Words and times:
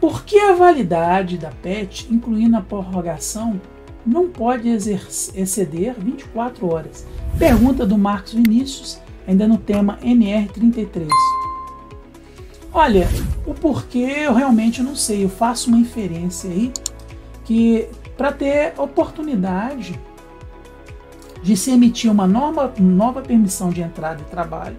Por 0.00 0.24
que 0.24 0.38
a 0.38 0.54
validade 0.54 1.38
da 1.38 1.50
PET, 1.50 2.08
incluindo 2.10 2.56
a 2.56 2.60
prorrogação, 2.60 3.60
não 4.04 4.28
pode 4.28 4.68
exceder 4.68 5.94
24 5.98 6.72
horas? 6.72 7.06
Pergunta 7.38 7.86
do 7.86 7.96
Marcos 7.96 8.34
Vinícius, 8.34 9.00
ainda 9.26 9.48
no 9.48 9.58
tema 9.58 9.98
NR33. 10.02 11.08
Olha, 12.72 13.08
o 13.46 13.54
porquê 13.54 14.16
eu 14.24 14.34
realmente 14.34 14.82
não 14.82 14.94
sei. 14.94 15.24
Eu 15.24 15.30
faço 15.30 15.68
uma 15.68 15.78
inferência 15.78 16.50
aí 16.50 16.72
que 17.44 17.88
para 18.16 18.32
ter 18.32 18.74
oportunidade 18.78 19.98
de 21.42 21.56
se 21.56 21.70
emitir 21.70 22.10
uma 22.10 22.26
nova, 22.26 22.72
nova 22.78 23.22
permissão 23.22 23.70
de 23.70 23.80
entrada 23.80 24.20
e 24.20 24.30
trabalho, 24.30 24.76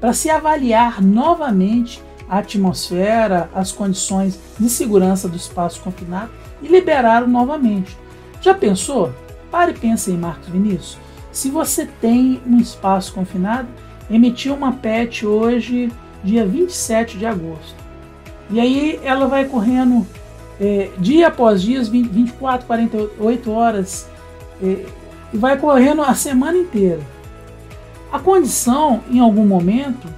para 0.00 0.12
se 0.12 0.30
avaliar 0.30 1.02
novamente 1.02 2.02
a 2.28 2.38
atmosfera, 2.38 3.48
as 3.54 3.72
condições 3.72 4.38
de 4.58 4.68
segurança 4.68 5.28
do 5.28 5.36
espaço 5.36 5.80
confinado 5.80 6.30
e 6.62 6.68
liberá-lo 6.68 7.26
novamente. 7.26 7.96
Já 8.40 8.54
pensou? 8.54 9.12
Pare 9.50 9.72
e 9.72 9.78
pense 9.78 10.10
em 10.10 10.16
Marcos 10.16 10.48
Vinícius. 10.48 10.98
Se 11.32 11.50
você 11.50 11.86
tem 12.00 12.40
um 12.46 12.58
espaço 12.58 13.12
confinado, 13.12 13.68
emitiu 14.10 14.54
uma 14.54 14.72
PET 14.72 15.26
hoje 15.26 15.92
dia 16.22 16.46
27 16.46 17.18
de 17.18 17.26
agosto. 17.26 17.76
E 18.50 18.60
aí 18.60 19.00
ela 19.02 19.26
vai 19.26 19.44
correndo 19.44 20.06
é, 20.60 20.90
dia 20.98 21.28
após 21.28 21.62
dia, 21.62 21.82
20, 21.82 22.08
24, 22.08 22.66
48 22.66 23.50
horas, 23.50 24.08
é, 24.62 24.86
e 25.32 25.36
vai 25.36 25.58
correndo 25.58 26.02
a 26.02 26.14
semana 26.14 26.56
inteira. 26.56 27.00
A 28.10 28.18
condição, 28.18 29.02
em 29.10 29.18
algum 29.18 29.44
momento, 29.44 30.08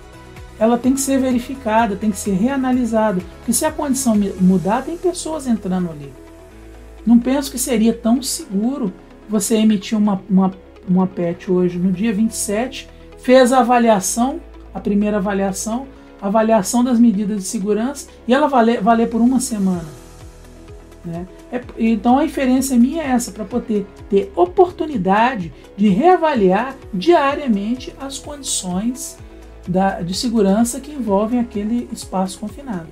ela 0.59 0.77
tem 0.77 0.93
que 0.93 1.01
ser 1.01 1.19
verificada, 1.19 1.97
tem 1.97 2.11
que 2.11 2.19
ser 2.19 2.33
reanalisada, 2.33 3.21
porque 3.39 3.53
se 3.53 3.65
a 3.65 3.71
condição 3.71 4.17
mudar, 4.41 4.83
tem 4.83 4.97
pessoas 4.97 5.47
entrando 5.47 5.91
ali. 5.91 6.13
Não 7.07 7.19
penso 7.19 7.51
que 7.51 7.59
seria 7.59 7.95
tão 7.95 8.23
seguro 8.23 8.93
você 9.29 9.57
emitir 9.57 9.97
uma, 9.97 10.21
uma, 10.29 10.53
uma 10.89 11.07
PET 11.07 11.51
hoje 11.51 11.79
no 11.79 11.93
dia 11.93 12.13
27, 12.13 12.89
fez 13.19 13.53
a 13.53 13.61
avaliação, 13.61 14.41
a 14.75 14.81
primeira 14.81 15.19
avaliação, 15.19 15.87
avaliação 16.21 16.83
das 16.83 16.99
medidas 16.99 17.39
de 17.39 17.45
segurança 17.45 18.09
e 18.27 18.35
ela 18.35 18.49
valer, 18.49 18.83
valer 18.83 19.09
por 19.09 19.21
uma 19.21 19.39
semana. 19.39 19.87
Né? 21.05 21.27
É, 21.53 21.63
então 21.79 22.19
a 22.19 22.25
inferência 22.25 22.77
minha 22.77 23.03
é 23.03 23.07
essa, 23.07 23.31
para 23.31 23.45
poder 23.45 23.87
ter 24.11 24.33
oportunidade 24.35 25.53
de 25.77 25.89
reavaliar 25.89 26.77
diariamente 26.93 27.95
as 28.01 28.19
condições 28.19 29.17
da, 29.69 30.01
de 30.01 30.15
segurança 30.15 30.81
que 30.81 30.93
envolvem 30.93 31.39
aquele 31.39 31.89
espaço 31.93 32.39
confinado. 32.39 32.89